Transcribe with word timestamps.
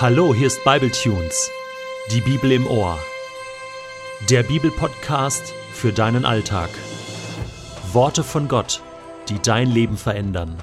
Hallo, 0.00 0.34
hier 0.34 0.46
ist 0.46 0.64
Bibletunes, 0.64 1.50
die 2.10 2.22
Bibel 2.22 2.52
im 2.52 2.66
Ohr. 2.66 2.98
Der 4.30 4.42
Bibelpodcast 4.42 5.52
für 5.74 5.92
deinen 5.92 6.24
Alltag. 6.24 6.70
Worte 7.92 8.24
von 8.24 8.48
Gott, 8.48 8.80
die 9.28 9.38
dein 9.42 9.70
Leben 9.70 9.98
verändern. 9.98 10.56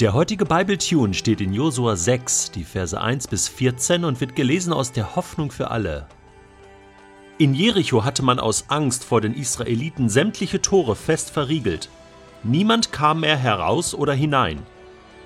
Der 0.00 0.14
heutige 0.14 0.46
Bibletune 0.46 1.12
steht 1.12 1.42
in 1.42 1.52
Josua 1.52 1.94
6, 1.94 2.52
die 2.52 2.64
Verse 2.64 2.98
1 2.98 3.28
bis 3.28 3.48
14 3.48 4.06
und 4.06 4.22
wird 4.22 4.34
gelesen 4.34 4.72
aus 4.72 4.90
der 4.90 5.14
Hoffnung 5.14 5.50
für 5.50 5.70
alle. 5.70 6.06
In 7.36 7.52
Jericho 7.52 8.02
hatte 8.02 8.22
man 8.22 8.38
aus 8.38 8.70
Angst 8.70 9.04
vor 9.04 9.20
den 9.20 9.34
Israeliten 9.34 10.08
sämtliche 10.08 10.62
Tore 10.62 10.96
fest 10.96 11.30
verriegelt. 11.30 11.90
Niemand 12.44 12.92
kam 12.92 13.20
mehr 13.20 13.36
heraus 13.36 13.94
oder 13.94 14.14
hinein. 14.14 14.62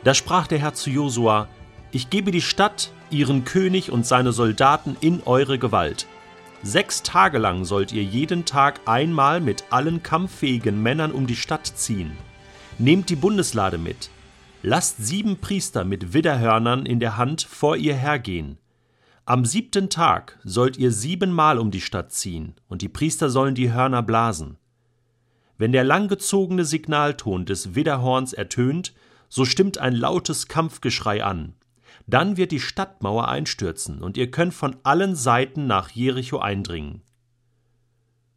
Da 0.03 0.13
sprach 0.13 0.49
der 0.49 0.59
Herr 0.59 0.75
zu 0.75 0.91
Josua: 0.91 1.47
Ich 1.91 2.11
gebe 2.11 2.31
die 2.31 2.43
Stadt, 2.43 2.91
ihren 3.11 3.45
König 3.45 3.91
und 3.91 4.07
seine 4.07 4.33
Soldaten 4.33 4.97
in 5.01 5.23
eure 5.23 5.59
Gewalt. 5.59 6.07
Sechs 6.63 7.03
Tage 7.03 7.39
lang 7.39 7.65
sollt 7.65 7.93
ihr 7.93 8.03
jeden 8.03 8.45
Tag 8.45 8.81
einmal 8.85 9.41
mit 9.41 9.65
allen 9.71 10.03
kampffähigen 10.03 10.83
Männern 10.83 11.13
um 11.13 11.27
die 11.27 11.37
Stadt 11.37 11.67
ziehen. 11.67 12.13
Nehmt 12.79 13.09
die 13.09 13.17
Bundeslade 13.17 13.79
mit. 13.79 14.11
Lasst 14.63 14.99
sieben 14.99 15.39
Priester 15.39 15.85
mit 15.85 16.13
Widderhörnern 16.13 16.85
in 16.85 17.01
der 17.01 17.17
Hand 17.17 17.43
vor 17.43 17.77
ihr 17.77 17.95
hergehen. 17.95 18.59
Am 19.25 19.45
siebten 19.45 19.89
Tag 19.89 20.39
sollt 20.45 20.77
ihr 20.77 20.91
siebenmal 20.91 21.59
um 21.59 21.71
die 21.71 21.81
Stadt 21.81 22.13
ziehen, 22.13 22.55
und 22.69 22.83
die 22.83 22.89
Priester 22.89 23.31
sollen 23.31 23.55
die 23.55 23.73
Hörner 23.73 24.03
blasen. 24.03 24.59
Wenn 25.57 25.73
der 25.73 25.85
langgezogene 25.85 26.65
Signalton 26.65 27.47
des 27.47 27.75
Widderhorns 27.75 28.33
ertönt, 28.33 28.95
so 29.29 29.45
stimmt 29.45 29.79
ein 29.79 29.95
lautes 29.95 30.49
Kampfgeschrei 30.49 31.25
an. 31.25 31.55
Dann 32.09 32.39
wird 32.39 32.53
die 32.53 32.61
Stadtmauer 32.61 33.29
einstürzen, 33.29 34.03
und 34.03 34.17
ihr 34.17 34.31
könnt 34.31 34.55
von 34.55 34.77
allen 34.83 35.15
Seiten 35.15 35.67
nach 35.67 35.91
Jericho 35.91 36.39
eindringen. 36.39 37.03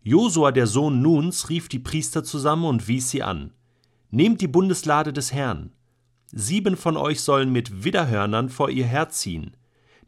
Josua, 0.03 0.51
der 0.51 0.67
Sohn 0.67 1.01
Nuns, 1.01 1.49
rief 1.49 1.69
die 1.69 1.79
Priester 1.79 2.23
zusammen 2.23 2.65
und 2.65 2.89
wies 2.89 3.09
sie 3.09 3.23
an. 3.23 3.53
Nehmt 4.09 4.41
die 4.41 4.49
Bundeslade 4.49 5.13
des 5.13 5.31
Herrn. 5.31 5.71
Sieben 6.33 6.75
von 6.75 6.97
euch 6.97 7.21
sollen 7.21 7.51
mit 7.51 7.85
Widderhörnern 7.85 8.49
vor 8.49 8.69
ihr 8.69 8.85
herziehen. 8.85 9.55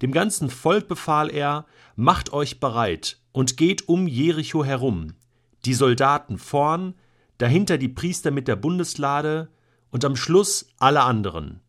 Dem 0.02 0.11
ganzen 0.11 0.50
Volk 0.50 0.89
befahl 0.89 1.30
er, 1.30 1.66
macht 1.95 2.33
euch 2.33 2.59
bereit 2.59 3.22
und 3.31 3.55
geht 3.55 3.88
um 3.88 4.08
Jericho 4.08 4.66
herum. 4.66 5.14
Die 5.64 5.73
Soldaten 5.73 6.38
vorn, 6.38 6.95
dahinter 7.38 7.77
die 7.77 7.88
Priester 7.88 8.31
mit 8.31 8.50
der 8.50 8.58
Bundeslade, 8.58 9.50
und 9.89 10.03
am 10.03 10.17
Schluss 10.17 10.67
alle 10.80 11.03
anderen. 11.03 11.61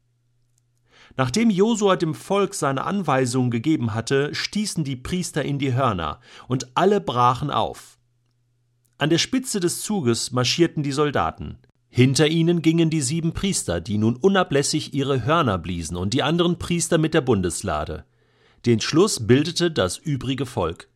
Nachdem 1.17 1.51
Josua 1.51 1.97
dem 1.97 2.15
Volk 2.15 2.55
seine 2.55 2.85
Anweisungen 2.85 3.51
gegeben 3.51 3.95
hatte, 3.95 4.35
stießen 4.35 4.83
die 4.83 4.97
Priester 4.97 5.45
in 5.45 5.59
die 5.59 5.75
Hörner, 5.75 6.21
und 6.49 6.77
alle 6.77 7.01
brachen 7.01 7.51
auf. 7.51 7.99
An 8.99 9.11
der 9.11 9.19
Spitze 9.19 9.61
des 9.61 9.83
Zuges 9.83 10.33
marschierten 10.33 10.83
die 10.83 10.93
Soldaten. 10.93 11.59
Hinter 11.89 12.27
ihnen 12.27 12.63
gingen 12.63 12.91
die 12.91 13.03
sieben 13.03 13.33
Priester, 13.33 13.81
die 13.81 13.99
nun 13.99 14.17
unablässig 14.17 14.95
ihre 14.95 15.25
Hörner 15.25 15.59
bliesen, 15.59 15.97
und 15.97 16.15
die 16.15 16.23
anderen 16.23 16.59
Priester 16.59 16.99
mit 16.99 17.15
der 17.15 17.21
Bundeslade. 17.21 18.05
Den 18.67 18.81
Schluss 18.81 19.27
bildete 19.27 19.71
das 19.71 19.99
übrige 19.99 20.47
Volk. 20.47 20.89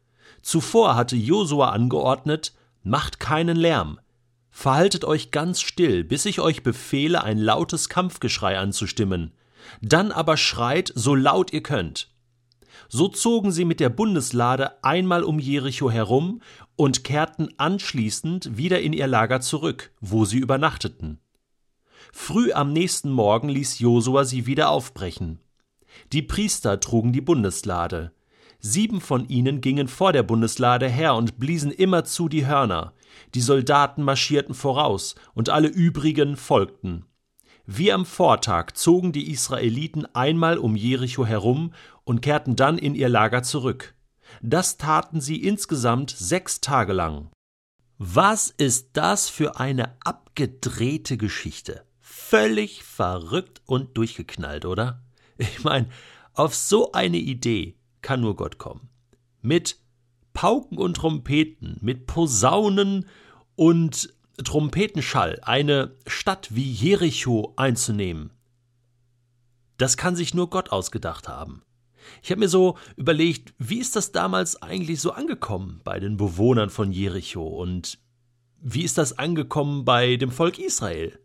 Zuvor 0.42 0.96
hatte 0.96 1.16
Josua 1.16 1.70
angeordnet, 1.70 2.54
macht 2.82 3.20
keinen 3.20 3.56
Lärm, 3.56 4.00
Verhaltet 4.60 5.04
euch 5.04 5.30
ganz 5.30 5.60
still, 5.60 6.02
bis 6.02 6.24
ich 6.26 6.40
euch 6.40 6.64
befehle, 6.64 7.22
ein 7.22 7.38
lautes 7.38 7.88
Kampfgeschrei 7.88 8.58
anzustimmen. 8.58 9.32
Dann 9.82 10.12
aber 10.12 10.36
schreit, 10.36 10.92
so 10.94 11.14
laut 11.14 11.52
ihr 11.52 11.62
könnt. 11.62 12.10
So 12.88 13.08
zogen 13.08 13.52
sie 13.52 13.64
mit 13.64 13.80
der 13.80 13.90
Bundeslade 13.90 14.82
einmal 14.82 15.22
um 15.22 15.38
Jericho 15.38 15.90
herum 15.90 16.40
und 16.76 17.04
kehrten 17.04 17.48
anschließend 17.58 18.56
wieder 18.56 18.80
in 18.80 18.92
ihr 18.92 19.06
Lager 19.06 19.40
zurück, 19.40 19.92
wo 20.00 20.24
sie 20.24 20.38
übernachteten. 20.38 21.20
Früh 22.12 22.52
am 22.52 22.72
nächsten 22.72 23.10
Morgen 23.10 23.48
ließ 23.48 23.80
Josua 23.80 24.24
sie 24.24 24.46
wieder 24.46 24.70
aufbrechen. 24.70 25.40
Die 26.12 26.22
Priester 26.22 26.80
trugen 26.80 27.12
die 27.12 27.20
Bundeslade. 27.20 28.12
Sieben 28.60 29.00
von 29.00 29.28
ihnen 29.28 29.60
gingen 29.60 29.88
vor 29.88 30.12
der 30.12 30.22
Bundeslade 30.22 30.88
her 30.88 31.14
und 31.14 31.38
bliesen 31.38 31.70
immerzu 31.70 32.28
die 32.28 32.46
Hörner. 32.46 32.94
Die 33.34 33.40
Soldaten 33.40 34.02
marschierten 34.02 34.54
voraus, 34.54 35.14
und 35.34 35.48
alle 35.50 35.68
übrigen 35.68 36.36
folgten. 36.36 37.04
Wie 37.70 37.92
am 37.92 38.06
Vortag 38.06 38.72
zogen 38.76 39.12
die 39.12 39.30
Israeliten 39.30 40.06
einmal 40.14 40.56
um 40.56 40.74
Jericho 40.74 41.26
herum 41.26 41.74
und 42.04 42.22
kehrten 42.22 42.56
dann 42.56 42.78
in 42.78 42.94
ihr 42.94 43.10
Lager 43.10 43.42
zurück. 43.42 43.94
Das 44.40 44.78
taten 44.78 45.20
sie 45.20 45.42
insgesamt 45.42 46.08
sechs 46.08 46.62
Tage 46.62 46.94
lang. 46.94 47.30
Was 47.98 48.48
ist 48.48 48.92
das 48.94 49.28
für 49.28 49.60
eine 49.60 49.98
abgedrehte 50.00 51.18
Geschichte? 51.18 51.84
Völlig 52.00 52.84
verrückt 52.84 53.60
und 53.66 53.98
durchgeknallt, 53.98 54.64
oder? 54.64 55.02
Ich 55.36 55.62
meine, 55.62 55.90
auf 56.32 56.54
so 56.54 56.92
eine 56.92 57.18
Idee 57.18 57.76
kann 58.00 58.22
nur 58.22 58.34
Gott 58.34 58.56
kommen. 58.56 58.88
Mit 59.42 59.78
Pauken 60.32 60.78
und 60.78 60.94
Trompeten, 60.96 61.76
mit 61.82 62.06
Posaunen 62.06 63.04
und 63.56 64.08
Trompetenschall 64.44 65.40
eine 65.42 65.96
Stadt 66.06 66.54
wie 66.54 66.70
Jericho 66.70 67.52
einzunehmen. 67.56 68.30
Das 69.76 69.96
kann 69.96 70.16
sich 70.16 70.34
nur 70.34 70.50
Gott 70.50 70.70
ausgedacht 70.70 71.28
haben. 71.28 71.62
Ich 72.22 72.30
habe 72.30 72.40
mir 72.40 72.48
so 72.48 72.78
überlegt, 72.96 73.54
wie 73.58 73.78
ist 73.78 73.96
das 73.96 74.12
damals 74.12 74.62
eigentlich 74.62 75.00
so 75.00 75.12
angekommen 75.12 75.80
bei 75.84 76.00
den 76.00 76.16
Bewohnern 76.16 76.70
von 76.70 76.92
Jericho 76.92 77.46
und 77.46 77.98
wie 78.60 78.82
ist 78.82 78.98
das 78.98 79.18
angekommen 79.18 79.84
bei 79.84 80.16
dem 80.16 80.30
Volk 80.30 80.58
Israel? 80.58 81.18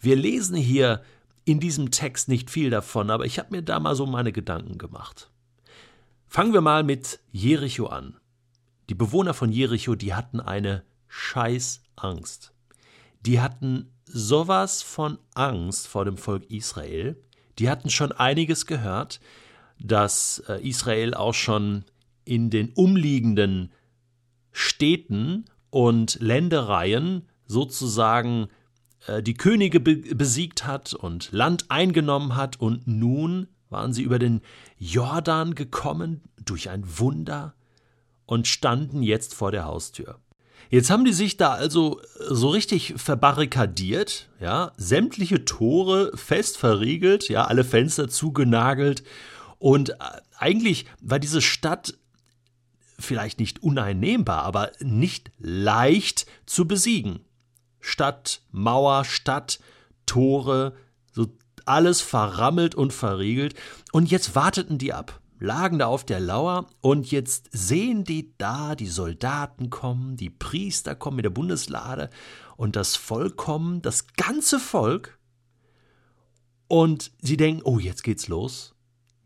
Wir 0.00 0.16
lesen 0.16 0.56
hier 0.56 1.02
in 1.44 1.60
diesem 1.60 1.90
Text 1.90 2.28
nicht 2.28 2.50
viel 2.50 2.70
davon, 2.70 3.10
aber 3.10 3.24
ich 3.24 3.38
habe 3.38 3.54
mir 3.54 3.62
da 3.62 3.78
mal 3.80 3.94
so 3.94 4.06
meine 4.06 4.32
Gedanken 4.32 4.78
gemacht. 4.78 5.30
Fangen 6.26 6.52
wir 6.52 6.60
mal 6.60 6.82
mit 6.82 7.20
Jericho 7.32 7.86
an. 7.86 8.16
Die 8.90 8.94
Bewohner 8.94 9.34
von 9.34 9.52
Jericho, 9.52 9.94
die 9.94 10.14
hatten 10.14 10.40
eine 10.40 10.82
Scheißangst. 11.08 12.52
Die 13.26 13.40
hatten 13.40 13.90
sowas 14.04 14.82
von 14.82 15.18
Angst 15.34 15.88
vor 15.88 16.04
dem 16.04 16.16
Volk 16.16 16.50
Israel. 16.50 17.16
Die 17.58 17.68
hatten 17.68 17.90
schon 17.90 18.12
einiges 18.12 18.66
gehört, 18.66 19.20
dass 19.80 20.42
äh, 20.48 20.66
Israel 20.66 21.14
auch 21.14 21.34
schon 21.34 21.84
in 22.24 22.50
den 22.50 22.70
umliegenden 22.70 23.72
Städten 24.52 25.44
und 25.70 26.18
Ländereien 26.20 27.28
sozusagen 27.46 28.48
äh, 29.06 29.22
die 29.22 29.34
Könige 29.34 29.80
besiegt 29.80 30.66
hat 30.66 30.94
und 30.94 31.32
Land 31.32 31.70
eingenommen 31.70 32.36
hat 32.36 32.60
und 32.60 32.86
nun 32.86 33.48
waren 33.70 33.92
sie 33.92 34.02
über 34.02 34.18
den 34.18 34.40
Jordan 34.78 35.54
gekommen 35.54 36.22
durch 36.44 36.70
ein 36.70 36.84
Wunder 36.98 37.54
und 38.26 38.46
standen 38.46 39.02
jetzt 39.02 39.34
vor 39.34 39.50
der 39.50 39.64
Haustür. 39.64 40.18
Jetzt 40.70 40.90
haben 40.90 41.04
die 41.04 41.12
sich 41.12 41.36
da 41.36 41.52
also 41.52 42.00
so 42.28 42.50
richtig 42.50 42.94
verbarrikadiert, 42.96 44.28
ja, 44.38 44.72
sämtliche 44.76 45.44
Tore 45.44 46.12
fest 46.14 46.58
verriegelt, 46.58 47.28
ja, 47.28 47.46
alle 47.46 47.64
Fenster 47.64 48.08
zugenagelt 48.08 49.02
und 49.58 49.90
äh, 49.90 49.94
eigentlich 50.38 50.86
war 51.00 51.18
diese 51.18 51.40
Stadt 51.40 51.94
vielleicht 52.98 53.38
nicht 53.38 53.62
uneinnehmbar, 53.62 54.42
aber 54.42 54.72
nicht 54.80 55.30
leicht 55.38 56.26
zu 56.46 56.66
besiegen. 56.66 57.20
Stadt, 57.80 58.42
Mauer, 58.50 59.04
Stadt, 59.04 59.60
Tore, 60.06 60.74
so 61.12 61.28
alles 61.64 62.00
verrammelt 62.00 62.74
und 62.74 62.92
verriegelt. 62.92 63.54
Und 63.92 64.10
jetzt 64.10 64.34
warteten 64.34 64.78
die 64.78 64.92
ab, 64.92 65.20
lagen 65.38 65.78
da 65.78 65.86
auf 65.86 66.04
der 66.04 66.20
Lauer 66.20 66.66
und 66.80 67.10
jetzt 67.10 67.48
sehen 67.52 68.04
die 68.04 68.34
da, 68.38 68.74
die 68.74 68.86
Soldaten 68.86 69.70
kommen, 69.70 70.16
die 70.16 70.30
Priester 70.30 70.94
kommen 70.94 71.16
mit 71.16 71.24
der 71.24 71.30
Bundeslade 71.30 72.10
und 72.56 72.76
das 72.76 72.96
Volk 72.96 73.36
kommen, 73.36 73.82
das 73.82 74.08
ganze 74.08 74.58
Volk. 74.58 75.18
Und 76.66 77.12
sie 77.22 77.36
denken, 77.36 77.62
oh, 77.64 77.78
jetzt 77.78 78.02
geht's 78.02 78.28
los. 78.28 78.74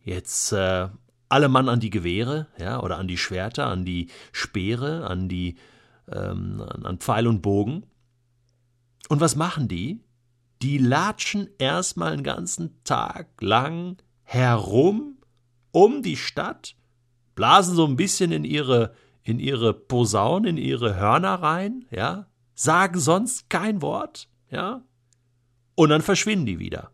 Jetzt 0.04 0.52
äh, 0.52 0.88
alle 1.28 1.48
Mann 1.48 1.68
an 1.68 1.80
die 1.80 1.90
Gewehre, 1.90 2.46
ja, 2.58 2.80
oder 2.80 2.98
an 2.98 3.08
die 3.08 3.18
Schwerter, 3.18 3.66
an 3.66 3.84
die 3.84 4.08
Speere, 4.32 5.06
an 5.08 5.28
die 5.28 5.56
ähm, 6.10 6.60
an 6.60 6.98
Pfeil 6.98 7.26
und 7.26 7.42
Bogen. 7.42 7.84
Und 9.08 9.20
was 9.20 9.34
machen 9.34 9.66
die? 9.66 10.00
die 10.62 10.78
latschen 10.78 11.48
erstmal 11.58 12.12
einen 12.12 12.22
ganzen 12.22 12.82
Tag 12.84 13.42
lang 13.42 13.96
herum 14.22 15.11
um 15.72 16.02
die 16.02 16.16
Stadt, 16.16 16.76
blasen 17.34 17.74
so 17.74 17.86
ein 17.86 17.96
bisschen 17.96 18.30
in 18.32 18.44
ihre, 18.44 18.94
in 19.22 19.40
ihre 19.40 19.74
Posaunen, 19.74 20.56
in 20.56 20.62
ihre 20.62 20.96
Hörner 20.96 21.34
rein, 21.34 21.86
ja, 21.90 22.26
sagen 22.54 22.98
sonst 22.98 23.50
kein 23.50 23.82
Wort, 23.82 24.28
ja, 24.50 24.82
und 25.74 25.88
dann 25.88 26.02
verschwinden 26.02 26.46
die 26.46 26.58
wieder. 26.58 26.92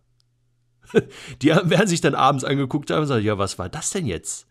Die 1.43 1.49
werden 1.49 1.89
sich 1.89 2.01
dann 2.01 2.15
abends 2.15 2.45
angeguckt 2.45 2.91
haben 2.91 3.03
und 3.03 3.09
sagen, 3.09 3.25
ja, 3.25 3.39
was 3.39 3.59
war 3.59 3.69
das 3.69 3.91
denn 3.91 4.07
jetzt? 4.07 4.47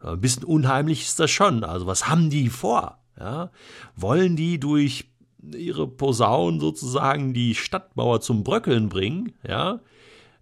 Ein 0.00 0.20
bisschen 0.20 0.44
unheimlich 0.44 1.02
ist 1.02 1.20
das 1.20 1.30
schon. 1.30 1.64
Also 1.64 1.86
was 1.86 2.08
haben 2.08 2.30
die 2.30 2.48
vor? 2.48 2.98
Ja? 3.18 3.50
Wollen 3.94 4.36
die 4.36 4.60
durch 4.60 5.10
ihre 5.42 5.86
Posaunen 5.86 6.60
sozusagen 6.60 7.34
die 7.34 7.54
Stadtmauer 7.54 8.20
zum 8.20 8.44
Bröckeln 8.44 8.88
bringen? 8.88 9.34
Ja? 9.46 9.80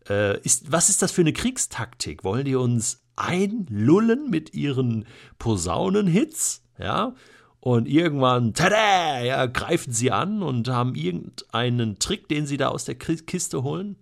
Äh, 0.09 0.41
ist, 0.41 0.71
was 0.71 0.89
ist 0.89 1.03
das 1.03 1.13
für 1.13 1.23
eine 1.23 1.33
Kriegstaktik? 1.33 2.25
Wollen 2.25 2.45
die 2.45 2.57
uns 2.57 3.04
einlullen 3.17 4.31
mit 4.31 4.55
ihren 4.55 5.07
Posaunenhits? 5.39 6.63
Ja? 6.79 7.15
Und 7.61 7.89
irgendwann, 7.89 8.53
tada, 8.53 9.21
ja, 9.23 9.47
greifen 9.47 9.93
sie 9.93 10.11
an 10.11 10.43
und 10.43 10.69
haben 10.69 10.95
irgendeinen 10.95 11.99
Trick, 11.99 12.29
den 12.29 12.47
sie 12.47 12.59
da 12.59 12.69
aus 12.69 12.85
der 12.85 12.97
Kiste 12.97 13.63
holen. 13.63 13.97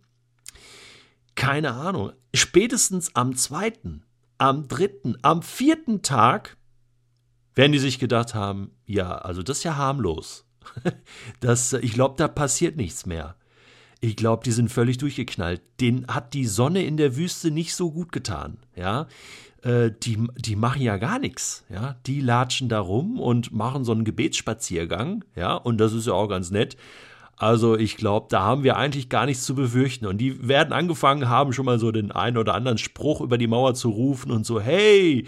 Keine 1.35 1.73
Ahnung. 1.75 2.13
Spätestens 2.35 3.15
am 3.15 3.37
zweiten, 3.37 4.05
am 4.39 4.67
dritten, 4.67 5.17
am 5.23 5.43
vierten 5.43 6.03
Tag 6.03 6.57
werden 7.55 7.73
die 7.73 7.79
sich 7.79 7.99
gedacht 7.99 8.35
haben, 8.35 8.73
ja, 8.87 9.17
also 9.17 9.43
das 9.43 9.59
ist 9.59 9.65
ja 9.65 9.77
harmlos. 9.77 10.47
Das, 11.41 11.73
ich 11.73 11.93
glaube, 11.93 12.15
da 12.17 12.29
passiert 12.29 12.77
nichts 12.77 13.07
mehr. 13.07 13.37
Ich 14.05 14.17
glaube, 14.17 14.43
die 14.43 14.51
sind 14.51 14.69
völlig 14.69 14.99
durchgeknallt. 14.99 15.63
Den 15.81 16.09
hat 16.09 16.35
die 16.35 16.47
Sonne 16.47 16.85
in 16.85 16.97
der 16.97 17.17
Wüste 17.17 17.53
nicht 17.53 17.73
so 17.77 17.93
gut 17.93 18.11
getan. 18.11 18.57
Ja, 18.75 19.07
äh, 19.63 19.93
die, 20.03 20.19
die 20.37 20.57
machen 20.57 20.83
ja 20.83 20.97
gar 20.97 21.21
nichts. 21.21 21.65
Ja, 21.69 21.95
die 22.07 22.21
latschen 22.21 22.69
da 22.69 22.81
rum 22.81 23.21
und 23.21 23.53
machen 23.53 23.85
so 23.85 23.93
einen 23.93 24.05
Gebetsspaziergang. 24.05 25.25
Ja, 25.37 25.55
und 25.55 25.79
das 25.79 25.93
ist 25.93 26.09
ja 26.09 26.15
auch 26.15 26.27
ganz 26.27 26.51
nett. 26.51 26.77
Also 27.37 27.79
ich 27.79 27.97
glaube, 27.97 28.27
da 28.29 28.41
haben 28.41 28.65
wir 28.65 28.77
eigentlich 28.77 29.09
gar 29.09 29.25
nichts 29.25 29.45
zu 29.45 29.55
befürchten. 29.55 30.07
Und 30.07 30.19
die 30.19 30.49
werden 30.49 30.73
angefangen 30.73 31.29
haben, 31.29 31.53
schon 31.53 31.65
mal 31.65 31.79
so 31.79 31.93
den 31.93 32.11
einen 32.11 32.39
oder 32.39 32.55
anderen 32.55 32.79
Spruch 32.79 33.21
über 33.21 33.39
die 33.39 33.47
Mauer 33.47 33.75
zu 33.75 33.89
rufen 33.91 34.33
und 34.33 34.45
so, 34.45 34.61
hey, 34.61 35.27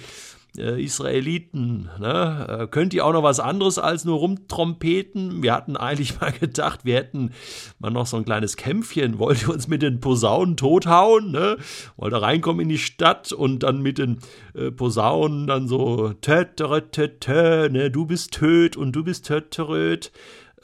äh, 0.59 0.83
Israeliten, 0.83 1.91
ne? 1.99 2.47
Äh, 2.49 2.67
könnt 2.69 2.95
ihr 2.95 3.05
auch 3.05 3.13
noch 3.13 3.23
was 3.23 3.41
anderes 3.41 3.79
als 3.79 4.05
nur 4.05 4.19
rumtrompeten? 4.19 5.43
Wir 5.43 5.53
hatten 5.53 5.77
eigentlich 5.77 6.21
mal 6.21 6.33
gedacht, 6.33 6.85
wir 6.85 6.97
hätten 6.97 7.33
mal 7.79 7.91
noch 7.91 8.07
so 8.07 8.17
ein 8.17 8.25
kleines 8.25 8.57
Kämpfchen. 8.57 9.19
Wollt 9.19 9.43
ihr 9.43 9.51
uns 9.51 9.69
mit 9.69 9.83
den 9.83 10.01
Posaunen 10.01 10.57
tothauen? 10.57 11.33
Ne? 11.33 11.57
Wollt 11.97 12.13
ihr 12.13 12.23
reinkommen 12.23 12.61
in 12.61 12.69
die 12.69 12.79
Stadt 12.79 13.33
und 13.33 13.63
dann 13.63 13.83
mit 13.83 13.99
den 13.99 14.19
äh, 14.55 14.71
Posaunen 14.71 15.47
dann 15.47 15.69
so 15.69 16.13
tö, 16.21 16.45
tö, 16.45 16.81
tö, 16.81 17.09
tö, 17.09 17.69
ne? 17.69 17.91
Du 17.91 18.07
bist 18.07 18.33
töt 18.33 18.77
und 18.77 18.93
du 18.93 19.05
bist 19.05 19.27
töt, 19.27 20.13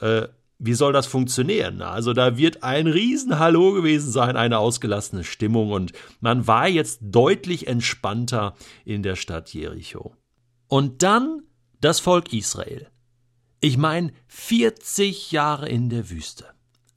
äh, 0.01 0.29
wie 0.61 0.75
soll 0.75 0.93
das 0.93 1.07
funktionieren? 1.07 1.81
Also 1.81 2.13
da 2.13 2.37
wird 2.37 2.63
ein 2.63 2.87
Riesenhallo 2.87 3.73
gewesen 3.73 4.13
sein, 4.13 4.37
eine 4.37 4.59
ausgelassene 4.59 5.25
Stimmung 5.25 5.73
und 5.73 5.93
man 6.21 6.47
war 6.47 6.69
jetzt 6.69 7.01
deutlich 7.01 7.67
entspannter 7.67 8.55
in 8.85 9.03
der 9.03 9.17
Stadt 9.17 9.53
Jericho. 9.55 10.15
Und 10.69 11.03
dann 11.03 11.43
das 11.81 11.99
Volk 11.99 12.33
Israel. 12.35 12.89
Ich 13.61 13.79
meine, 13.79 14.13
40 14.29 15.33
Jahre 15.33 15.69
in 15.69 15.89
der 15.89 16.11
Wüste. 16.11 16.45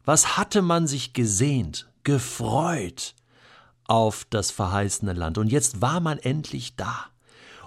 Was 0.04 0.38
hatte 0.38 0.62
man 0.62 0.86
sich 0.86 1.14
gesehnt, 1.14 1.90
gefreut 2.04 3.16
auf 3.86 4.26
das 4.30 4.52
verheißene 4.52 5.14
Land? 5.14 5.38
Und 5.38 5.52
jetzt 5.52 5.82
war 5.82 6.02
man 6.02 6.20
endlich 6.20 6.76
da. 6.76 7.06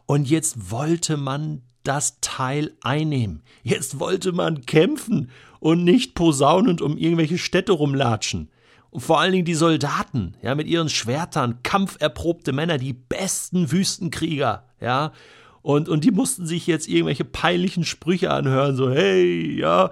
Und 0.04 0.28
jetzt 0.28 0.70
wollte 0.70 1.16
man 1.16 1.62
das 1.86 2.20
Teil 2.20 2.72
einnehmen. 2.82 3.42
Jetzt 3.62 3.98
wollte 3.98 4.32
man 4.32 4.66
kämpfen 4.66 5.30
und 5.60 5.84
nicht 5.84 6.14
posaunend 6.14 6.82
um 6.82 6.96
irgendwelche 6.96 7.38
Städte 7.38 7.72
rumlatschen. 7.72 8.50
Und 8.90 9.00
vor 9.00 9.20
allen 9.20 9.32
Dingen 9.32 9.44
die 9.44 9.54
Soldaten, 9.54 10.34
ja, 10.42 10.54
mit 10.54 10.66
ihren 10.66 10.88
Schwertern, 10.88 11.62
kampferprobte 11.62 12.52
Männer, 12.52 12.78
die 12.78 12.92
besten 12.92 13.70
Wüstenkrieger, 13.70 14.64
ja. 14.80 15.12
Und, 15.62 15.88
und 15.88 16.04
die 16.04 16.12
mussten 16.12 16.46
sich 16.46 16.68
jetzt 16.68 16.86
irgendwelche 16.86 17.24
peinlichen 17.24 17.84
Sprüche 17.84 18.30
anhören, 18.30 18.76
so, 18.76 18.88
hey, 18.90 19.58
ja, 19.58 19.90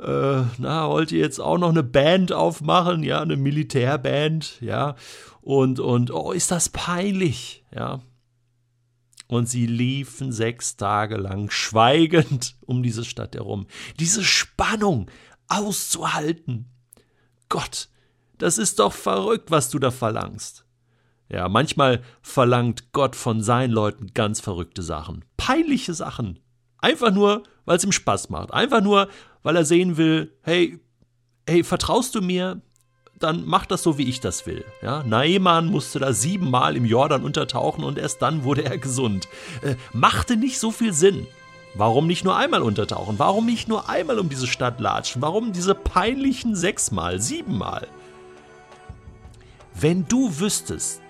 äh, 0.00 0.42
na, 0.58 0.88
wollt 0.88 1.12
ihr 1.12 1.20
jetzt 1.20 1.40
auch 1.40 1.58
noch 1.58 1.70
eine 1.70 1.84
Band 1.84 2.32
aufmachen, 2.32 3.04
ja, 3.04 3.20
eine 3.20 3.36
Militärband, 3.36 4.60
ja. 4.60 4.96
Und, 5.40 5.78
und, 5.78 6.10
oh, 6.10 6.32
ist 6.32 6.50
das 6.50 6.68
peinlich, 6.68 7.64
ja. 7.74 8.00
Und 9.32 9.48
sie 9.48 9.64
liefen 9.64 10.30
sechs 10.30 10.76
Tage 10.76 11.16
lang 11.16 11.48
schweigend 11.48 12.54
um 12.66 12.82
diese 12.82 13.02
Stadt 13.02 13.34
herum. 13.34 13.66
Diese 13.98 14.22
Spannung 14.22 15.10
auszuhalten. 15.48 16.66
Gott, 17.48 17.88
das 18.36 18.58
ist 18.58 18.78
doch 18.78 18.92
verrückt, 18.92 19.50
was 19.50 19.70
du 19.70 19.78
da 19.78 19.90
verlangst. 19.90 20.66
Ja, 21.30 21.48
manchmal 21.48 22.02
verlangt 22.20 22.92
Gott 22.92 23.16
von 23.16 23.40
seinen 23.40 23.70
Leuten 23.70 24.08
ganz 24.12 24.38
verrückte 24.38 24.82
Sachen. 24.82 25.24
Peinliche 25.38 25.94
Sachen. 25.94 26.38
Einfach 26.76 27.10
nur, 27.10 27.44
weil 27.64 27.78
es 27.78 27.84
ihm 27.84 27.92
Spaß 27.92 28.28
macht. 28.28 28.52
Einfach 28.52 28.82
nur, 28.82 29.08
weil 29.42 29.56
er 29.56 29.64
sehen 29.64 29.96
will, 29.96 30.36
hey, 30.42 30.78
hey, 31.48 31.64
vertraust 31.64 32.14
du 32.14 32.20
mir? 32.20 32.60
Dann 33.22 33.44
mach 33.46 33.66
das 33.66 33.82
so, 33.82 33.98
wie 33.98 34.08
ich 34.08 34.20
das 34.20 34.46
will. 34.46 34.64
Ja, 34.82 35.02
Naaman 35.04 35.66
musste 35.66 35.98
da 35.98 36.12
siebenmal 36.12 36.76
im 36.76 36.84
Jordan 36.84 37.24
untertauchen 37.24 37.84
und 37.84 37.98
erst 37.98 38.22
dann 38.22 38.44
wurde 38.44 38.64
er 38.64 38.78
gesund. 38.78 39.28
Äh, 39.62 39.76
machte 39.92 40.36
nicht 40.36 40.58
so 40.58 40.70
viel 40.70 40.92
Sinn. 40.92 41.26
Warum 41.74 42.06
nicht 42.06 42.24
nur 42.24 42.36
einmal 42.36 42.62
untertauchen? 42.62 43.18
Warum 43.18 43.46
nicht 43.46 43.66
nur 43.66 43.88
einmal 43.88 44.18
um 44.18 44.28
diese 44.28 44.46
Stadt 44.46 44.78
latschen? 44.78 45.22
Warum 45.22 45.52
diese 45.52 45.74
peinlichen 45.74 46.54
sechsmal, 46.54 47.20
siebenmal? 47.20 47.88
Wenn 49.74 50.06
du 50.06 50.38
wüsstest, 50.38 51.00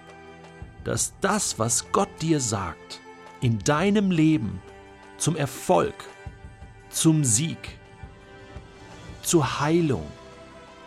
dass 0.85 1.15
das, 1.21 1.59
was 1.59 1.91
Gott 1.91 2.11
dir 2.21 2.41
sagt, 2.41 3.01
in 3.41 3.59
deinem 3.59 4.11
Leben 4.11 4.63
zum 5.19 5.37
Erfolg, 5.37 5.95
zum 6.91 7.25
Sieg, 7.25 7.79
zur 9.23 9.61
Heilung, 9.61 10.07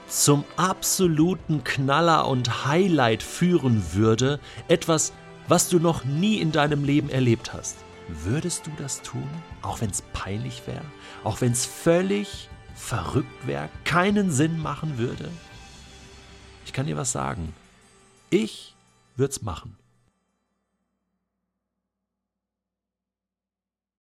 zum 0.08 0.44
absoluten 0.56 1.64
Knaller 1.64 2.28
und 2.28 2.66
Highlight 2.66 3.24
führen 3.24 3.84
würde, 3.94 4.40
etwas, 4.68 5.14
was 5.48 5.70
du 5.70 5.80
noch 5.80 6.06
nie 6.06 6.40
in 6.40 6.52
deinem 6.52 6.84
Leben 6.84 7.10
erlebt 7.10 7.54
hast, 7.54 7.78
würdest 8.08 8.68
du 8.68 8.72
das 8.78 9.02
tun, 9.02 9.28
auch 9.62 9.82
wenn 9.82 9.90
es 9.90 10.02
peinlich 10.14 10.64
wäre, 10.68 10.86
auch 11.24 11.42
wenn 11.42 11.52
es 11.52 11.66
völlig 11.66 12.50
verrückt 12.76 13.48
wäre, 13.48 13.70
keinen 13.84 14.32
Sinn 14.32 14.60
machen 14.60 14.98
würde? 14.98 15.30
Ich 16.66 16.74
kann 16.74 16.88
dir 16.88 16.98
was 16.98 17.12
sagen. 17.12 17.54
Ich 18.30 18.76
würde 19.16 19.32
es 19.32 19.42
machen. 19.42 19.78